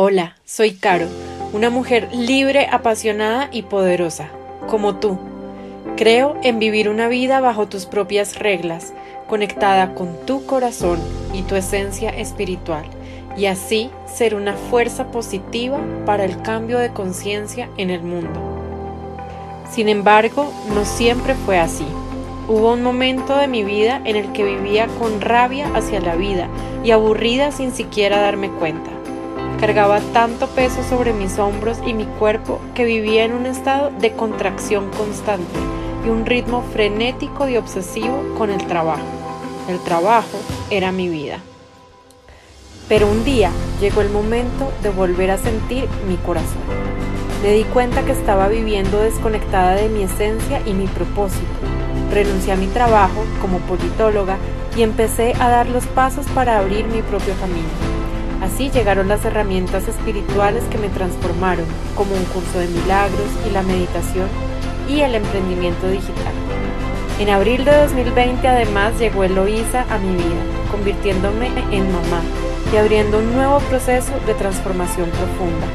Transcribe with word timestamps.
Hola, 0.00 0.36
soy 0.44 0.74
Caro, 0.74 1.08
una 1.52 1.70
mujer 1.70 2.08
libre, 2.12 2.68
apasionada 2.70 3.48
y 3.50 3.62
poderosa, 3.62 4.28
como 4.68 4.94
tú. 4.94 5.18
Creo 5.96 6.36
en 6.44 6.60
vivir 6.60 6.88
una 6.88 7.08
vida 7.08 7.40
bajo 7.40 7.66
tus 7.66 7.84
propias 7.84 8.38
reglas, 8.38 8.92
conectada 9.26 9.96
con 9.96 10.24
tu 10.24 10.46
corazón 10.46 11.00
y 11.34 11.42
tu 11.42 11.56
esencia 11.56 12.10
espiritual, 12.10 12.84
y 13.36 13.46
así 13.46 13.90
ser 14.06 14.36
una 14.36 14.52
fuerza 14.52 15.10
positiva 15.10 15.80
para 16.06 16.24
el 16.24 16.42
cambio 16.42 16.78
de 16.78 16.92
conciencia 16.92 17.68
en 17.76 17.90
el 17.90 18.02
mundo. 18.02 18.38
Sin 19.68 19.88
embargo, 19.88 20.52
no 20.76 20.84
siempre 20.84 21.34
fue 21.34 21.58
así. 21.58 21.86
Hubo 22.46 22.74
un 22.74 22.84
momento 22.84 23.36
de 23.36 23.48
mi 23.48 23.64
vida 23.64 24.00
en 24.04 24.14
el 24.14 24.30
que 24.30 24.44
vivía 24.44 24.86
con 25.00 25.20
rabia 25.20 25.72
hacia 25.74 25.98
la 25.98 26.14
vida 26.14 26.48
y 26.84 26.92
aburrida 26.92 27.50
sin 27.50 27.72
siquiera 27.72 28.20
darme 28.20 28.48
cuenta. 28.48 28.97
Cargaba 29.60 29.98
tanto 30.12 30.46
peso 30.46 30.84
sobre 30.84 31.12
mis 31.12 31.36
hombros 31.40 31.78
y 31.84 31.92
mi 31.92 32.04
cuerpo 32.04 32.60
que 32.76 32.84
vivía 32.84 33.24
en 33.24 33.32
un 33.32 33.44
estado 33.44 33.90
de 33.90 34.12
contracción 34.12 34.88
constante 34.90 35.58
y 36.06 36.10
un 36.10 36.26
ritmo 36.26 36.62
frenético 36.72 37.48
y 37.48 37.56
obsesivo 37.56 38.22
con 38.38 38.50
el 38.50 38.64
trabajo. 38.68 39.02
El 39.68 39.80
trabajo 39.80 40.38
era 40.70 40.92
mi 40.92 41.08
vida. 41.08 41.40
Pero 42.88 43.08
un 43.08 43.24
día 43.24 43.50
llegó 43.80 44.00
el 44.00 44.10
momento 44.10 44.72
de 44.80 44.90
volver 44.90 45.32
a 45.32 45.38
sentir 45.38 45.88
mi 46.08 46.16
corazón. 46.18 46.62
Me 47.42 47.52
di 47.52 47.64
cuenta 47.64 48.04
que 48.04 48.12
estaba 48.12 48.46
viviendo 48.46 49.00
desconectada 49.00 49.74
de 49.74 49.88
mi 49.88 50.04
esencia 50.04 50.62
y 50.66 50.72
mi 50.72 50.86
propósito. 50.86 51.44
Renuncié 52.12 52.52
a 52.52 52.56
mi 52.56 52.68
trabajo 52.68 53.24
como 53.40 53.58
politóloga 53.58 54.38
y 54.76 54.82
empecé 54.82 55.34
a 55.40 55.48
dar 55.48 55.68
los 55.68 55.84
pasos 55.86 56.26
para 56.26 56.58
abrir 56.58 56.86
mi 56.86 57.02
propio 57.02 57.34
camino. 57.40 58.07
Así 58.42 58.70
llegaron 58.70 59.08
las 59.08 59.24
herramientas 59.24 59.88
espirituales 59.88 60.62
que 60.70 60.78
me 60.78 60.88
transformaron, 60.88 61.66
como 61.96 62.14
un 62.14 62.24
curso 62.26 62.58
de 62.58 62.68
milagros 62.68 63.28
y 63.48 63.50
la 63.50 63.62
meditación 63.62 64.28
y 64.88 65.00
el 65.00 65.14
emprendimiento 65.14 65.88
digital. 65.88 66.34
En 67.18 67.30
abril 67.30 67.64
de 67.64 67.76
2020 67.76 68.46
además 68.46 68.98
llegó 68.98 69.24
Eloísa 69.24 69.84
a 69.90 69.98
mi 69.98 70.14
vida, 70.14 70.42
convirtiéndome 70.70 71.48
en 71.72 71.92
mamá 71.92 72.22
y 72.72 72.76
abriendo 72.76 73.18
un 73.18 73.34
nuevo 73.34 73.58
proceso 73.60 74.12
de 74.24 74.34
transformación 74.34 75.10
profunda. 75.10 75.66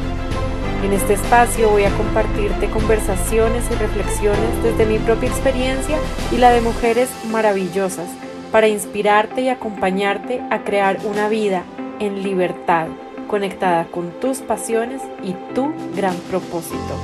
En 0.86 0.94
este 0.94 1.14
espacio 1.14 1.70
voy 1.70 1.84
a 1.84 1.96
compartirte 1.96 2.70
conversaciones 2.70 3.64
y 3.72 3.76
reflexiones 3.76 4.64
desde 4.64 4.86
mi 4.86 5.00
propia 5.00 5.30
experiencia 5.30 5.98
y 6.32 6.38
la 6.38 6.52
de 6.52 6.62
mujeres 6.62 7.10
maravillosas 7.30 8.08
para 8.52 8.68
inspirarte 8.68 9.42
y 9.42 9.50
acompañarte 9.50 10.42
a 10.50 10.64
crear 10.64 11.00
una 11.06 11.28
vida 11.28 11.64
en 12.06 12.22
libertad, 12.22 12.88
conectada 13.30 13.86
con 13.86 14.12
tus 14.20 14.40
pasiones 14.40 15.02
y 15.24 15.34
tu 15.56 15.72
gran 15.96 16.16
propósito. 16.30 16.96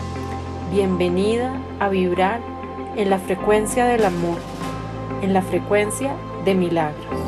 Bienvenida 0.72 1.54
a 1.80 1.88
vibrar 1.88 2.42
en 2.98 3.10
la 3.10 3.18
frecuencia 3.18 3.86
del 3.86 4.04
amor, 4.04 4.38
en 5.22 5.34
la 5.34 5.42
frecuencia 5.42 6.14
de 6.44 6.54
milagros. 6.54 7.19